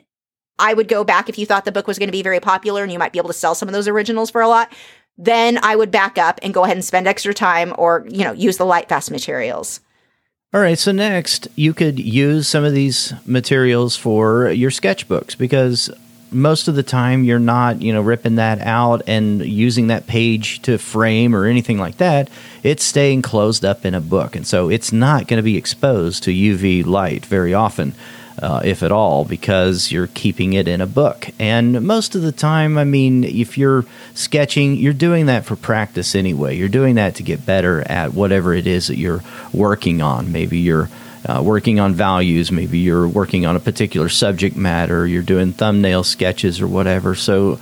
I 0.59 0.73
would 0.73 0.87
go 0.87 1.03
back 1.03 1.29
if 1.29 1.37
you 1.37 1.45
thought 1.45 1.65
the 1.65 1.71
book 1.71 1.87
was 1.87 1.97
going 1.97 2.07
to 2.07 2.13
be 2.13 2.21
very 2.21 2.39
popular 2.39 2.83
and 2.83 2.91
you 2.91 2.99
might 2.99 3.11
be 3.11 3.19
able 3.19 3.29
to 3.29 3.33
sell 3.33 3.55
some 3.55 3.67
of 3.67 3.73
those 3.73 3.87
originals 3.87 4.29
for 4.29 4.41
a 4.41 4.47
lot. 4.47 4.71
Then 5.17 5.59
I 5.63 5.75
would 5.75 5.91
back 5.91 6.17
up 6.17 6.39
and 6.41 6.53
go 6.53 6.63
ahead 6.63 6.77
and 6.77 6.85
spend 6.85 7.07
extra 7.07 7.33
time 7.33 7.73
or, 7.77 8.05
you 8.09 8.23
know, 8.23 8.31
use 8.31 8.57
the 8.57 8.65
light 8.65 8.89
fast 8.89 9.11
materials. 9.11 9.79
All 10.53 10.61
right, 10.61 10.77
so 10.77 10.91
next 10.91 11.47
you 11.55 11.73
could 11.73 11.99
use 11.99 12.47
some 12.47 12.63
of 12.63 12.73
these 12.73 13.13
materials 13.25 13.95
for 13.95 14.49
your 14.49 14.69
sketchbooks 14.69 15.35
because 15.37 15.89
most 16.33 16.67
of 16.67 16.75
the 16.75 16.83
time 16.83 17.23
you're 17.23 17.39
not, 17.39 17.81
you 17.81 17.93
know, 17.93 18.01
ripping 18.01 18.35
that 18.35 18.59
out 18.61 19.01
and 19.07 19.45
using 19.45 19.87
that 19.87 20.07
page 20.07 20.61
to 20.63 20.77
frame 20.77 21.35
or 21.35 21.45
anything 21.45 21.77
like 21.77 21.97
that. 21.97 22.29
It's 22.63 22.83
staying 22.83 23.21
closed 23.21 23.63
up 23.63 23.85
in 23.85 23.93
a 23.93 24.01
book, 24.01 24.35
and 24.35 24.45
so 24.45 24.69
it's 24.69 24.91
not 24.91 25.27
going 25.27 25.37
to 25.37 25.43
be 25.43 25.57
exposed 25.57 26.23
to 26.23 26.31
UV 26.31 26.85
light 26.85 27.25
very 27.25 27.53
often. 27.53 27.93
Uh, 28.41 28.61
if 28.63 28.83
at 28.83 28.91
all, 28.91 29.25
because 29.25 29.91
you're 29.91 30.07
keeping 30.07 30.53
it 30.53 30.67
in 30.67 30.81
a 30.81 30.87
book. 30.87 31.29
And 31.39 31.85
most 31.85 32.15
of 32.15 32.21
the 32.21 32.31
time, 32.31 32.77
I 32.77 32.83
mean, 32.83 33.23
if 33.23 33.57
you're 33.57 33.85
sketching, 34.13 34.75
you're 34.75 34.93
doing 34.93 35.27
that 35.27 35.45
for 35.45 35.55
practice 35.55 36.15
anyway. 36.15 36.57
You're 36.57 36.69
doing 36.69 36.95
that 36.95 37.15
to 37.15 37.23
get 37.23 37.45
better 37.45 37.81
at 37.89 38.13
whatever 38.13 38.53
it 38.53 38.67
is 38.67 38.87
that 38.87 38.97
you're 38.97 39.23
working 39.53 40.01
on. 40.01 40.31
Maybe 40.31 40.57
you're 40.59 40.89
uh, 41.25 41.41
working 41.43 41.79
on 41.79 41.93
values, 41.93 42.51
maybe 42.51 42.79
you're 42.79 43.07
working 43.07 43.45
on 43.45 43.55
a 43.55 43.59
particular 43.59 44.09
subject 44.09 44.57
matter, 44.57 45.07
you're 45.07 45.23
doing 45.23 45.53
thumbnail 45.53 46.03
sketches 46.03 46.59
or 46.59 46.67
whatever. 46.67 47.15
So, 47.15 47.59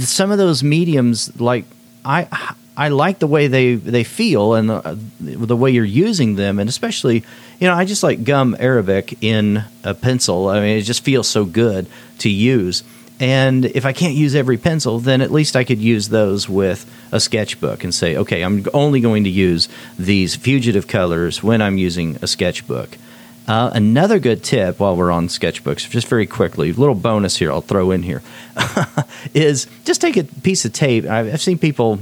some 0.00 0.30
of 0.30 0.38
those 0.38 0.62
mediums, 0.62 1.38
like 1.40 1.64
I, 2.04 2.54
I 2.76 2.88
like 2.88 3.18
the 3.18 3.26
way 3.26 3.46
they, 3.46 3.74
they 3.74 4.04
feel 4.04 4.54
and 4.54 4.68
the, 4.68 4.98
the 5.20 5.56
way 5.56 5.70
you're 5.70 5.84
using 5.84 6.36
them, 6.36 6.58
and 6.58 6.68
especially, 6.68 7.24
you 7.58 7.68
know, 7.68 7.74
I 7.74 7.84
just 7.84 8.02
like 8.02 8.24
gum 8.24 8.56
arabic 8.58 9.22
in 9.22 9.64
a 9.82 9.94
pencil. 9.94 10.48
I 10.48 10.60
mean, 10.60 10.78
it 10.78 10.82
just 10.82 11.04
feels 11.04 11.28
so 11.28 11.44
good 11.44 11.86
to 12.18 12.28
use. 12.28 12.82
And 13.20 13.64
if 13.64 13.86
I 13.86 13.92
can't 13.92 14.14
use 14.14 14.34
every 14.34 14.56
pencil, 14.58 14.98
then 14.98 15.20
at 15.20 15.30
least 15.30 15.54
I 15.54 15.64
could 15.64 15.78
use 15.78 16.08
those 16.08 16.48
with 16.48 16.84
a 17.12 17.20
sketchbook 17.20 17.84
and 17.84 17.94
say, 17.94 18.16
okay, 18.16 18.42
I'm 18.42 18.66
only 18.74 19.00
going 19.00 19.24
to 19.24 19.30
use 19.30 19.68
these 19.98 20.34
fugitive 20.34 20.88
colors 20.88 21.42
when 21.42 21.62
I'm 21.62 21.78
using 21.78 22.16
a 22.22 22.26
sketchbook. 22.26 22.98
Uh, 23.46 23.70
another 23.74 24.18
good 24.18 24.42
tip 24.42 24.80
while 24.80 24.96
we're 24.96 25.10
on 25.10 25.28
sketchbooks, 25.28 25.88
just 25.88 26.08
very 26.08 26.26
quickly, 26.26 26.72
little 26.72 26.94
bonus 26.94 27.36
here 27.36 27.52
I'll 27.52 27.60
throw 27.60 27.90
in 27.90 28.02
here, 28.02 28.22
is 29.34 29.68
just 29.84 30.00
take 30.00 30.16
a 30.16 30.24
piece 30.24 30.64
of 30.64 30.72
tape. 30.72 31.04
I've, 31.04 31.34
I've 31.34 31.42
seen 31.42 31.58
people 31.58 32.00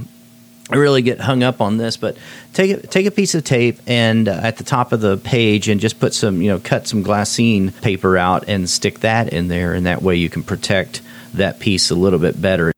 really 0.75 1.01
get 1.01 1.19
hung 1.19 1.43
up 1.43 1.61
on 1.61 1.77
this, 1.77 1.97
but 1.97 2.17
take 2.53 2.71
a, 2.71 2.87
take 2.87 3.05
a 3.05 3.11
piece 3.11 3.35
of 3.35 3.43
tape 3.43 3.79
and 3.87 4.27
uh, 4.27 4.39
at 4.43 4.57
the 4.57 4.63
top 4.63 4.91
of 4.91 5.01
the 5.01 5.17
page 5.17 5.69
and 5.69 5.79
just 5.79 5.99
put 5.99 6.13
some, 6.13 6.41
you 6.41 6.49
know, 6.49 6.59
cut 6.59 6.87
some 6.87 7.03
glassine 7.03 7.79
paper 7.81 8.17
out 8.17 8.47
and 8.47 8.69
stick 8.69 8.99
that 8.99 9.31
in 9.33 9.47
there, 9.47 9.73
and 9.73 9.85
that 9.85 10.01
way 10.01 10.15
you 10.15 10.29
can 10.29 10.43
protect 10.43 11.01
that 11.33 11.59
piece 11.59 11.89
a 11.89 11.95
little 11.95 12.19
bit 12.19 12.39
better. 12.41 12.71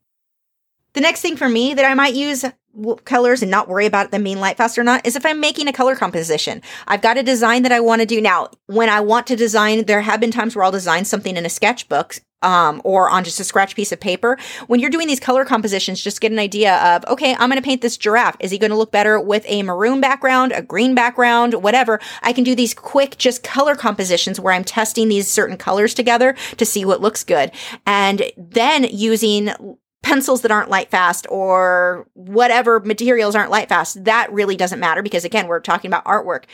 The 0.94 1.00
next 1.02 1.20
thing 1.20 1.36
for 1.36 1.48
me 1.48 1.74
that 1.74 1.84
I 1.84 1.94
might 1.94 2.14
use 2.14 2.44
colors 3.04 3.42
and 3.42 3.50
not 3.50 3.68
worry 3.68 3.86
about 3.86 4.10
them 4.10 4.24
being 4.24 4.40
light 4.40 4.56
fast 4.56 4.78
or 4.78 4.84
not 4.84 5.06
is 5.06 5.16
if 5.16 5.26
I'm 5.26 5.40
making 5.40 5.68
a 5.68 5.72
color 5.72 5.96
composition. 5.96 6.62
I've 6.86 7.02
got 7.02 7.18
a 7.18 7.22
design 7.22 7.62
that 7.62 7.72
I 7.72 7.80
want 7.80 8.00
to 8.00 8.06
do 8.06 8.20
now. 8.20 8.50
When 8.66 8.88
I 8.88 9.00
want 9.00 9.26
to 9.28 9.36
design, 9.36 9.84
there 9.84 10.02
have 10.02 10.20
been 10.20 10.30
times 10.30 10.54
where 10.54 10.64
I'll 10.64 10.72
design 10.72 11.04
something 11.04 11.36
in 11.36 11.46
a 11.46 11.50
sketchbook 11.50 12.20
um, 12.42 12.80
or 12.84 13.08
on 13.10 13.24
just 13.24 13.40
a 13.40 13.44
scratch 13.44 13.74
piece 13.74 13.92
of 13.92 14.00
paper. 14.00 14.38
When 14.66 14.80
you're 14.80 14.90
doing 14.90 15.08
these 15.08 15.20
color 15.20 15.44
compositions, 15.44 16.02
just 16.02 16.20
get 16.20 16.32
an 16.32 16.38
idea 16.38 16.76
of, 16.76 17.04
okay, 17.06 17.32
I'm 17.32 17.48
going 17.48 17.60
to 17.60 17.62
paint 17.62 17.82
this 17.82 17.96
giraffe. 17.96 18.36
Is 18.40 18.50
he 18.50 18.58
going 18.58 18.70
to 18.70 18.76
look 18.76 18.92
better 18.92 19.20
with 19.20 19.44
a 19.46 19.62
maroon 19.62 20.00
background, 20.00 20.52
a 20.52 20.62
green 20.62 20.94
background, 20.94 21.54
whatever? 21.54 21.98
I 22.22 22.32
can 22.32 22.44
do 22.44 22.54
these 22.54 22.74
quick, 22.74 23.18
just 23.18 23.42
color 23.42 23.74
compositions 23.74 24.38
where 24.38 24.52
I'm 24.52 24.64
testing 24.64 25.08
these 25.08 25.28
certain 25.28 25.56
colors 25.56 25.94
together 25.94 26.36
to 26.58 26.66
see 26.66 26.84
what 26.84 27.00
looks 27.00 27.24
good. 27.24 27.50
And 27.86 28.22
then 28.36 28.84
using 28.84 29.50
pencils 30.06 30.42
that 30.42 30.52
aren't 30.52 30.70
light 30.70 30.88
fast 30.88 31.26
or 31.30 32.06
whatever 32.14 32.78
materials 32.78 33.34
aren't 33.34 33.50
light 33.50 33.68
fast, 33.68 34.04
that 34.04 34.32
really 34.32 34.54
doesn't 34.54 34.78
matter 34.78 35.02
because 35.02 35.24
again, 35.24 35.48
we're 35.48 35.58
talking 35.58 35.88
about 35.88 36.04
artwork. 36.04 36.44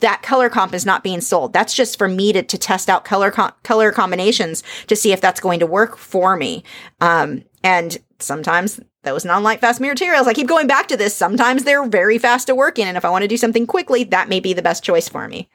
That 0.00 0.22
color 0.22 0.48
comp 0.48 0.72
is 0.72 0.86
not 0.86 1.04
being 1.04 1.20
sold. 1.20 1.52
That's 1.52 1.74
just 1.74 1.98
for 1.98 2.08
me 2.08 2.32
to, 2.32 2.42
to 2.42 2.56
test 2.56 2.88
out 2.88 3.04
color 3.04 3.30
com- 3.30 3.52
color 3.64 3.92
combinations 3.92 4.62
to 4.86 4.96
see 4.96 5.12
if 5.12 5.20
that's 5.20 5.40
going 5.40 5.60
to 5.60 5.66
work 5.66 5.98
for 5.98 6.38
me. 6.38 6.64
Um, 7.02 7.44
and 7.62 7.98
sometimes 8.18 8.80
those 9.02 9.26
non-light 9.26 9.60
fast 9.60 9.78
materials, 9.78 10.26
I 10.26 10.32
keep 10.32 10.48
going 10.48 10.66
back 10.66 10.88
to 10.88 10.96
this. 10.96 11.14
Sometimes 11.14 11.64
they're 11.64 11.86
very 11.86 12.16
fast 12.16 12.46
to 12.46 12.54
work 12.54 12.78
in, 12.78 12.88
and 12.88 12.96
if 12.96 13.04
I 13.04 13.10
want 13.10 13.22
to 13.22 13.28
do 13.28 13.36
something 13.36 13.66
quickly, 13.66 14.04
that 14.04 14.30
may 14.30 14.40
be 14.40 14.54
the 14.54 14.62
best 14.62 14.82
choice 14.82 15.10
for 15.10 15.28
me. 15.28 15.50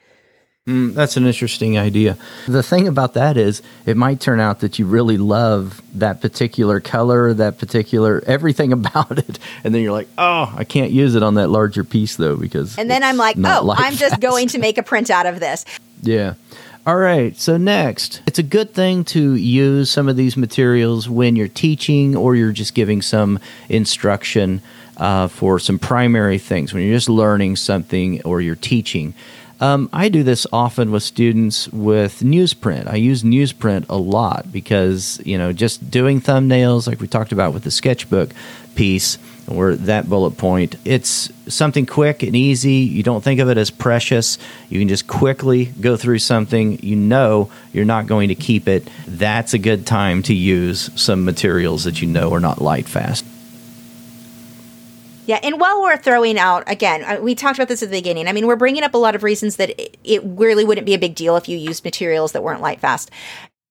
Mm, 0.68 0.94
that's 0.94 1.16
an 1.16 1.26
interesting 1.26 1.78
idea. 1.78 2.18
The 2.46 2.62
thing 2.62 2.90
about 2.90 3.14
that 3.14 3.38
is, 3.38 3.62
it 3.86 3.96
might 3.96 4.20
turn 4.20 4.42
out 4.42 4.60
that 4.60 4.78
you 4.78 4.86
really 4.86 5.18
love 5.18 5.82
that 5.94 6.20
particular 6.20 6.82
color, 6.82 7.34
that 7.34 7.58
particular 7.58 8.22
everything 8.28 8.74
about 8.74 9.18
it, 9.18 9.40
and 9.64 9.74
then 9.74 9.82
you're 9.82 9.94
like, 9.94 10.10
oh, 10.18 10.54
I 10.58 10.66
can't 10.66 10.92
use 10.92 11.16
it 11.16 11.24
on 11.24 11.36
that 11.36 11.48
larger 11.48 11.86
piece 11.86 12.18
though 12.18 12.36
because. 12.36 12.78
And 12.78 12.92
then 12.92 13.02
I'm 13.02 13.16
like, 13.16 13.38
oh, 13.42 13.74
I'm 13.78 13.94
just 13.94 14.12
fast. 14.12 14.22
going 14.22 14.50
to 14.50 14.60
make 14.60 14.78
a 14.78 14.84
print 14.84 15.10
out 15.10 15.26
of 15.26 15.40
this. 15.40 15.66
Yeah. 16.04 16.36
All 16.86 16.96
right. 16.96 17.36
So 17.36 17.58
next, 17.58 18.22
it's 18.28 18.38
a 18.38 18.44
good 18.44 18.72
thing 18.76 19.04
to 19.06 19.34
use 19.34 19.90
some 19.90 20.08
of 20.08 20.16
these 20.16 20.38
materials 20.38 21.10
when 21.10 21.36
you're 21.36 21.48
teaching 21.48 22.16
or 22.16 22.36
you're 22.36 22.52
just 22.52 22.76
giving 22.76 23.02
some 23.02 23.40
instruction 23.68 24.62
uh, 24.98 25.28
for 25.28 25.58
some 25.58 25.80
primary 25.80 26.38
things 26.38 26.72
when 26.72 26.84
you're 26.84 26.96
just 26.96 27.10
learning 27.10 27.56
something 27.56 28.22
or 28.22 28.42
you're 28.42 28.56
teaching. 28.56 29.16
Um, 29.60 29.90
I 29.92 30.10
do 30.10 30.24
this 30.24 30.46
often 30.54 30.92
with 30.92 31.04
students 31.04 31.68
with 31.70 32.20
newsprint. 32.20 32.88
I 32.88 32.96
use 32.96 33.24
newsprint 33.24 33.86
a 33.90 33.98
lot 33.98 34.52
because, 34.52 35.20
you 35.26 35.38
know, 35.38 35.52
just 35.52 35.90
doing 35.90 36.22
thumbnails, 36.22 36.88
like 36.88 37.00
we 37.00 37.08
talked 37.08 37.32
about 37.32 37.54
with 37.54 37.64
the 37.64 37.72
sketchbook 37.72 38.32
piece 38.76 39.18
or 39.48 39.76
that 39.76 40.10
bullet 40.10 40.32
point, 40.32 40.76
it's 40.86 41.32
something 41.48 41.86
quick 41.86 42.22
and 42.22 42.36
easy. 42.36 42.74
You 42.74 43.02
don't 43.02 43.24
think 43.24 43.40
of 43.40 43.50
it 43.50 43.58
as 43.58 43.72
precious. 43.72 44.38
You 44.70 44.80
can 44.80 44.90
just 44.90 45.08
quickly 45.08 45.66
go 45.66 45.98
through 45.98 46.20
something. 46.20 46.80
You 46.84 46.96
know 46.96 47.50
you're 47.74 47.86
not 47.86 48.08
going 48.08 48.28
to 48.28 48.36
keep 48.36 48.68
it. 48.68 48.88
That's 49.08 49.54
a 49.54 49.58
good 49.58 49.88
time 49.88 50.22
to 50.24 50.34
use 50.34 50.92
some 51.02 51.26
materials 51.26 51.86
that 51.86 52.02
you 52.02 52.08
know 52.08 52.34
are 52.34 52.40
not 52.40 52.62
light 52.62 52.88
fast. 52.88 53.26
Yeah, 55.27 55.39
and 55.43 55.60
while 55.60 55.81
we're 55.81 55.98
throwing 55.98 56.39
out 56.39 56.63
again, 56.72 57.03
uh, 57.03 57.22
we 57.22 57.36
talked 57.36 57.60
about 57.60 57.67
this 57.67 57.84
at 57.84 57.89
the 57.89 57.98
beginning. 57.98 58.27
I 58.27 58.31
mean, 58.31 58.48
we're 58.48 58.55
bringing 58.55 58.84
up 58.84 58.93
a 58.93 58.98
lot 58.98 59.13
of 59.13 59.24
reasons 59.24 59.57
that 59.57 59.75
it 59.77 60.22
really 60.24 60.63
wouldn't 60.63 60.86
be 60.86 60.93
a 60.93 61.00
big 61.00 61.15
deal 61.15 61.36
if 61.36 61.50
you 61.50 61.57
used 61.57 61.84
materials 61.84 62.31
that 62.31 62.43
weren't 62.43 62.62
light 62.62 62.79
fast. 62.79 63.12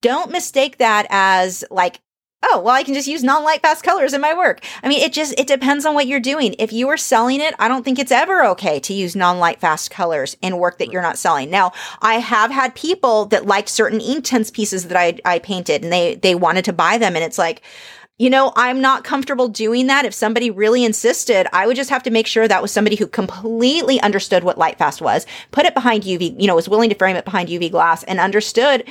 Don't 0.03 0.31
mistake 0.31 0.77
that 0.77 1.07
as 1.09 1.65
like 1.71 2.01
oh 2.43 2.61
well 2.61 2.75
i 2.75 2.83
can 2.83 2.93
just 2.93 3.09
use 3.09 3.25
non-light 3.25 3.63
fast 3.63 3.83
colors 3.83 4.13
in 4.13 4.21
my 4.21 4.35
work 4.35 4.63
i 4.83 4.89
mean 4.89 5.01
it 5.01 5.11
just 5.11 5.33
it 5.41 5.47
depends 5.47 5.87
on 5.87 5.95
what 5.95 6.07
you're 6.07 6.21
doing 6.21 6.55
if 6.59 6.71
you 6.71 6.87
are 6.87 6.97
selling 6.99 7.41
it 7.41 7.55
i 7.59 7.67
don't 7.67 7.83
think 7.83 7.99
it's 7.99 8.13
ever 8.13 8.45
okay 8.45 8.79
to 8.79 8.93
use 8.93 9.17
non-light 9.17 9.59
fast 9.59 9.91
colors 9.91 10.37
in 10.43 10.59
work 10.59 10.77
that 10.77 10.93
you're 10.93 11.01
not 11.01 11.17
selling 11.17 11.49
now 11.49 11.73
i 12.03 12.17
have 12.17 12.51
had 12.51 12.75
people 12.75 13.25
that 13.25 13.47
liked 13.47 13.71
certain 13.71 14.01
Inktense 14.01 14.53
pieces 14.53 14.87
that 14.89 14.99
i 14.99 15.19
i 15.25 15.39
painted 15.39 15.83
and 15.83 15.91
they 15.91 16.17
they 16.17 16.35
wanted 16.35 16.67
to 16.67 16.75
buy 16.75 16.99
them 16.99 17.17
and 17.17 17.25
it's 17.25 17.39
like 17.39 17.63
you 18.19 18.31
know, 18.31 18.53
I'm 18.57 18.81
not 18.81 19.05
comfortable 19.05 19.49
doing 19.49 19.89
that. 19.89 20.05
If 20.05 20.15
somebody 20.15 20.51
really 20.51 20.85
insisted, 20.85 21.47
I 21.53 21.67
would 21.67 21.77
just 21.77 21.91
have 21.91 22.03
to 22.05 22.11
make 22.11 22.27
sure 22.27 22.49
that 22.49 22.63
was 22.63 22.73
somebody 22.73 22.97
who 22.97 23.07
completely 23.07 24.01
understood 24.01 24.43
what 24.43 24.57
Lightfast 24.57 25.01
was, 25.01 25.27
put 25.51 25.67
it 25.67 25.75
behind 25.75 26.05
UV, 26.05 26.41
you 26.41 26.47
know, 26.47 26.55
was 26.55 26.69
willing 26.69 26.89
to 26.89 26.97
frame 26.97 27.17
it 27.17 27.25
behind 27.25 27.49
UV 27.49 27.71
glass 27.71 28.03
and 28.05 28.19
understood 28.19 28.85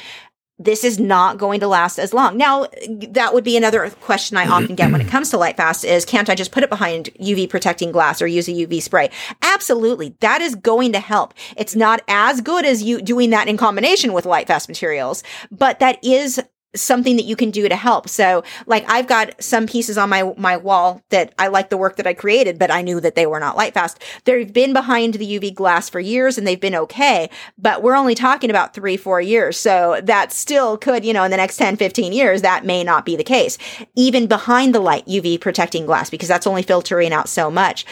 this 0.57 0.85
is 0.85 0.99
not 0.99 1.37
going 1.37 1.59
to 1.59 1.67
last 1.67 1.99
as 1.99 2.13
long. 2.13 2.37
Now, 2.37 2.67
that 3.09 3.33
would 3.33 3.43
be 3.43 3.57
another 3.57 3.89
question 3.89 4.37
I 4.37 4.47
often 4.47 4.75
get 4.75 4.89
when 4.89 5.01
it 5.01 5.09
comes 5.09 5.29
to 5.31 5.37
Lightfast 5.37 5.83
is 5.83 6.05
can't 6.05 6.29
I 6.29 6.35
just 6.35 6.53
put 6.53 6.63
it 6.63 6.69
behind 6.69 7.09
UV 7.19 7.49
protecting 7.49 7.91
glass 7.91 8.21
or 8.21 8.27
use 8.27 8.47
a 8.47 8.51
UV 8.51 8.81
spray? 8.81 9.09
Absolutely. 9.41 10.15
That 10.21 10.41
is 10.41 10.55
going 10.55 10.93
to 10.93 10.99
help. 10.99 11.33
It's 11.57 11.75
not 11.75 12.01
as 12.07 12.39
good 12.39 12.63
as 12.63 12.83
you 12.83 13.01
doing 13.01 13.31
that 13.31 13.49
in 13.49 13.57
combination 13.57 14.13
with 14.13 14.23
Lightfast 14.23 14.69
materials, 14.69 15.23
but 15.51 15.79
that 15.79 16.01
is 16.03 16.41
something 16.75 17.15
that 17.15 17.25
you 17.25 17.35
can 17.35 17.51
do 17.51 17.67
to 17.67 17.75
help. 17.75 18.09
So 18.09 18.43
like 18.65 18.85
I've 18.87 19.07
got 19.07 19.41
some 19.41 19.67
pieces 19.67 19.97
on 19.97 20.09
my 20.09 20.33
my 20.37 20.57
wall 20.57 21.01
that 21.09 21.33
I 21.39 21.47
like 21.47 21.69
the 21.69 21.77
work 21.77 21.95
that 21.97 22.07
I 22.07 22.13
created, 22.13 22.59
but 22.59 22.71
I 22.71 22.81
knew 22.81 22.99
that 22.99 23.15
they 23.15 23.25
were 23.25 23.39
not 23.39 23.57
light 23.57 23.73
fast. 23.73 24.01
They've 24.25 24.51
been 24.51 24.73
behind 24.73 25.15
the 25.15 25.39
UV 25.39 25.53
glass 25.53 25.89
for 25.89 25.99
years 25.99 26.37
and 26.37 26.45
they've 26.45 26.59
been 26.59 26.75
okay, 26.75 27.29
but 27.57 27.81
we're 27.81 27.95
only 27.95 28.15
talking 28.15 28.49
about 28.49 28.73
3 28.73 28.97
4 28.97 29.21
years. 29.21 29.57
So 29.57 29.99
that 30.03 30.31
still 30.31 30.77
could, 30.77 31.05
you 31.05 31.13
know, 31.13 31.23
in 31.23 31.31
the 31.31 31.37
next 31.37 31.57
10 31.57 31.77
15 31.77 32.13
years 32.13 32.41
that 32.41 32.65
may 32.65 32.83
not 32.83 33.05
be 33.05 33.15
the 33.15 33.23
case. 33.23 33.57
Even 33.95 34.27
behind 34.27 34.73
the 34.75 34.79
light 34.79 35.05
UV 35.05 35.39
protecting 35.39 35.85
glass 35.85 36.09
because 36.09 36.27
that's 36.27 36.47
only 36.47 36.63
filtering 36.63 37.13
out 37.13 37.29
so 37.29 37.49
much. 37.49 37.85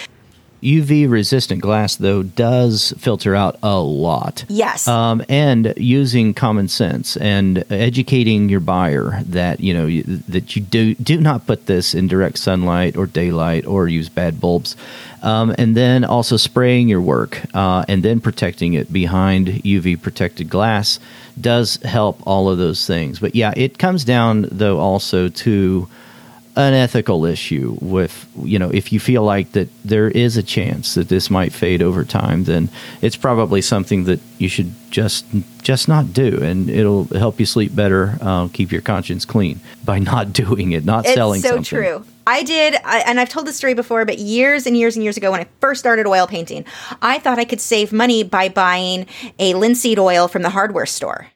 UV 0.64 1.10
resistant 1.10 1.62
glass, 1.62 1.96
though, 1.96 2.24
does 2.24 2.94
filter 2.98 3.36
out 3.36 3.58
a 3.62 3.80
lot. 3.80 4.46
Yes. 4.48 4.88
Um, 4.88 5.24
and 5.30 5.74
using 5.78 6.34
common 6.34 6.68
sense 6.68 7.18
and 7.18 7.64
educating 7.72 8.50
your 8.50 8.60
buyer 8.60 9.22
that 9.26 9.60
you 9.60 9.74
know 9.74 9.86
that 10.30 10.56
you 10.56 10.62
do 10.62 10.96
do 10.96 11.20
not 11.20 11.46
put 11.46 11.66
this 11.66 11.94
in 11.94 12.08
direct 12.08 12.38
sunlight 12.40 12.96
or 12.96 13.06
daylight 13.06 13.66
or 13.66 13.88
use 13.88 14.10
bad 14.10 14.40
bulbs, 14.40 14.76
um, 15.22 15.54
and 15.58 15.76
then 15.76 16.04
also 16.04 16.38
spraying 16.38 16.88
your 16.88 17.02
work 17.02 17.42
uh, 17.54 17.86
and 17.88 18.04
then 18.04 18.20
protecting 18.20 18.74
it 18.74 18.92
behind 18.92 19.48
UV 19.48 20.02
protected 20.02 20.50
glass 20.50 21.00
does 21.40 21.78
help 21.78 22.22
all 22.26 22.50
of 22.50 22.58
those 22.58 22.86
things. 22.86 23.20
But 23.20 23.36
yeah, 23.36 23.54
it 23.56 23.78
comes 23.78 24.04
down 24.04 24.48
though 24.52 24.80
also 24.80 25.30
to 25.30 25.88
an 26.56 26.74
ethical 26.74 27.26
issue 27.26 27.76
with 27.82 28.28
you 28.44 28.60
know 28.60 28.70
if 28.70 28.92
you 28.94 29.00
feel 29.00 29.24
like 29.24 29.52
that 29.54 29.68
there 29.84 30.08
is 30.08 30.38
a 30.38 30.44
chance 30.44 30.94
that 30.94 31.10
this 31.10 31.30
might 31.30 31.52
fade 31.52 31.82
over 31.82 32.04
time 32.04 32.44
then 32.44 32.70
it's 33.02 33.16
probably 33.16 33.62
something 33.62 34.04
that 34.04 34.20
you 34.38 34.48
should 34.48 34.72
just 34.92 35.26
just 35.64 35.88
not 35.88 36.14
do. 36.14 36.42
And 36.42 36.70
it'll 36.70 37.06
help 37.06 37.40
you 37.40 37.46
sleep 37.46 37.76
better 37.76 38.18
uh, 38.22 38.48
keep 38.50 38.72
your 38.72 38.82
conscience 38.82 39.26
clean 39.26 39.60
by 39.84 40.00
not 40.00 40.32
doing 40.44 40.72
it 40.72 40.86
not 40.86 41.06
it's 41.06 41.16
selling 41.16 41.42
so 41.42 41.50
something. 41.50 41.64
true. 41.64 42.06
I 42.26 42.44
did, 42.44 42.76
I, 42.86 43.00
and 43.00 43.20
I've 43.20 43.28
told 43.28 43.48
this 43.48 43.58
story 43.58 43.74
before, 43.74 44.06
but 44.06 44.18
years 44.18 44.66
and 44.66 44.78
years 44.78 44.96
and 44.96 45.04
years 45.04 45.18
ago 45.18 45.32
when 45.32 45.42
I 45.42 45.48
first 45.60 45.82
started 45.82 46.08
oil 46.08 46.26
painting, 46.26 46.64
I 47.02 47.20
thought 47.20 47.38
I 47.38 47.44
could 47.44 47.60
save 47.60 47.92
money 47.92 48.24
by 48.24 48.48
buying 48.48 49.08
a 49.40 49.56
linseed 49.56 50.00
oil 50.00 50.30
from 50.30 50.42
the 50.42 50.50
hardware 50.50 50.86
store 50.86 51.28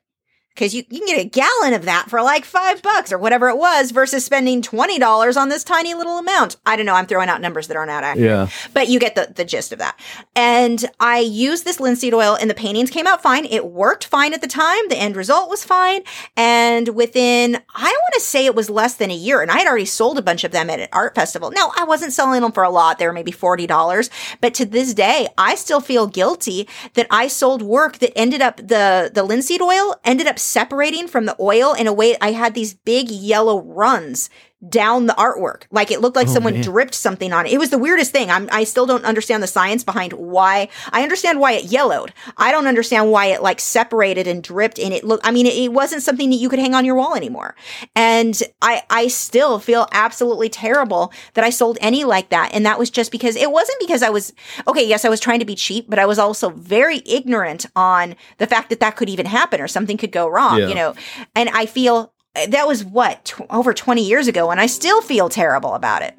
because 0.57 0.73
you, 0.73 0.83
you 0.89 0.97
can 0.99 1.07
get 1.07 1.19
a 1.19 1.29
gallon 1.29 1.75
of 1.75 1.85
that 1.85 2.09
for 2.09 2.23
like 2.23 2.43
five 2.43 2.81
bucks 2.81 3.11
or 3.11 3.19
whatever 3.19 3.47
it 3.47 3.57
was 3.57 3.91
versus 3.91 4.25
spending 4.25 4.63
$20 4.63 5.37
on 5.37 5.49
this 5.49 5.63
tiny 5.63 5.93
little 5.93 6.17
amount. 6.17 6.57
I 6.65 6.75
don't 6.75 6.87
know. 6.87 6.95
I'm 6.95 7.05
throwing 7.05 7.29
out 7.29 7.41
numbers 7.41 7.67
that 7.67 7.77
aren't 7.77 7.91
out 7.91 8.03
accurate. 8.03 8.27
Yeah. 8.27 8.49
But 8.73 8.87
you 8.87 8.99
get 8.99 9.13
the, 9.13 9.31
the 9.35 9.45
gist 9.45 9.71
of 9.71 9.77
that. 9.77 9.99
And 10.35 10.83
I 10.99 11.19
used 11.19 11.63
this 11.63 11.79
linseed 11.79 12.15
oil 12.15 12.35
and 12.41 12.49
the 12.49 12.55
paintings 12.55 12.89
came 12.89 13.05
out 13.05 13.21
fine. 13.21 13.45
It 13.45 13.67
worked 13.67 14.05
fine 14.05 14.33
at 14.33 14.41
the 14.41 14.47
time. 14.47 14.89
The 14.89 14.97
end 14.97 15.15
result 15.15 15.47
was 15.47 15.63
fine. 15.63 16.01
And 16.35 16.89
within, 16.89 17.55
I 17.75 17.83
want 17.83 18.13
to 18.13 18.19
say 18.19 18.45
it 18.45 18.55
was 18.55 18.67
less 18.67 18.95
than 18.95 19.11
a 19.11 19.15
year 19.15 19.41
and 19.41 19.51
I 19.51 19.59
had 19.59 19.67
already 19.67 19.85
sold 19.85 20.17
a 20.17 20.23
bunch 20.23 20.43
of 20.43 20.51
them 20.51 20.71
at 20.71 20.79
an 20.79 20.87
art 20.91 21.13
festival. 21.13 21.51
Now 21.51 21.71
I 21.77 21.83
wasn't 21.83 22.13
selling 22.13 22.41
them 22.41 22.51
for 22.51 22.63
a 22.63 22.71
lot. 22.71 22.97
They 22.97 23.05
were 23.05 23.13
maybe 23.13 23.31
$40. 23.31 24.09
But 24.41 24.55
to 24.55 24.65
this 24.65 24.95
day, 24.95 25.27
I 25.37 25.53
still 25.53 25.81
feel 25.81 26.07
guilty 26.07 26.67
that 26.95 27.05
I 27.11 27.27
sold 27.27 27.61
work 27.61 27.99
that 27.99 28.17
ended 28.17 28.41
up 28.41 28.57
the, 28.57 29.11
the 29.13 29.23
linseed 29.23 29.61
oil 29.61 29.95
ended 30.03 30.25
up 30.25 30.39
separating 30.47 31.07
from 31.07 31.25
the 31.25 31.35
oil 31.39 31.73
in 31.73 31.87
a 31.87 31.93
way 31.93 32.15
I 32.21 32.31
had 32.31 32.53
these 32.53 32.73
big 32.73 33.09
yellow 33.09 33.61
runs 33.61 34.29
down 34.69 35.05
the 35.05 35.13
artwork. 35.13 35.63
Like 35.69 35.91
it 35.91 36.01
looked 36.01 36.15
like 36.15 36.27
Oh, 36.27 36.33
someone 36.33 36.53
man. 36.53 36.63
dripped 36.63 36.95
something 36.95 37.31
on 37.31 37.45
it. 37.45 37.51
It 37.53 37.59
was 37.59 37.69
the 37.69 37.77
weirdest 37.77 38.11
thing. 38.11 38.31
I'm, 38.31 38.49
I 38.51 38.63
still 38.63 38.87
don't 38.87 39.05
understand 39.05 39.43
the 39.43 39.47
science 39.47 39.83
behind 39.83 40.13
why. 40.13 40.69
I 40.91 41.03
understand 41.03 41.39
why 41.39 41.51
it 41.53 41.65
yellowed. 41.65 42.11
I 42.37 42.51
don't 42.51 42.65
understand 42.65 43.11
why 43.11 43.27
it 43.27 43.43
like 43.43 43.59
separated 43.59 44.25
and 44.27 44.41
dripped 44.41 44.79
and 44.79 44.93
it 44.93 45.03
looked, 45.03 45.25
I 45.27 45.31
mean, 45.31 45.45
it, 45.45 45.53
it 45.55 45.71
wasn't 45.73 46.01
something 46.01 46.31
that 46.31 46.37
you 46.37 46.49
could 46.49 46.57
hang 46.57 46.73
on 46.73 46.85
your 46.85 46.95
wall 46.95 47.13
anymore. 47.15 47.55
And 47.95 48.41
I, 48.61 48.81
I 48.89 49.07
still 49.09 49.59
feel 49.59 49.87
absolutely 49.91 50.49
terrible 50.49 51.13
that 51.35 51.43
I 51.43 51.51
sold 51.51 51.77
any 51.79 52.03
like 52.03 52.29
that. 52.29 52.49
And 52.53 52.65
that 52.65 52.79
was 52.79 52.89
just 52.89 53.11
because 53.11 53.35
it 53.35 53.51
wasn't 53.51 53.79
because 53.79 54.01
I 54.01 54.09
was, 54.09 54.33
okay, 54.67 54.85
yes, 54.87 55.05
I 55.05 55.09
was 55.09 55.19
trying 55.19 55.39
to 55.39 55.45
be 55.45 55.55
cheap, 55.55 55.85
but 55.87 55.99
I 55.99 56.07
was 56.07 56.17
also 56.17 56.49
very 56.49 57.03
ignorant 57.05 57.67
on 57.75 58.15
the 58.39 58.47
fact 58.47 58.69
that 58.71 58.79
that 58.79 58.95
could 58.95 59.09
even 59.09 59.27
happen 59.27 59.61
or 59.61 59.67
something 59.67 59.97
could 59.97 60.11
go 60.11 60.27
wrong, 60.27 60.57
Yeah. 60.57 60.67
you 60.67 60.75
know? 60.75 60.95
And 61.35 61.49
I 61.49 61.67
feel 61.67 62.11
Uh, 62.37 62.45
that 62.47 62.67
was 62.67 62.85
what, 62.85 63.33
over 63.49 63.73
20 63.73 64.03
years 64.05 64.27
ago, 64.27 64.51
and 64.51 64.59
I 64.59 64.67
still 64.67 65.01
feel 65.01 65.27
terrible 65.29 65.73
about 65.73 66.01
it. 66.03 66.13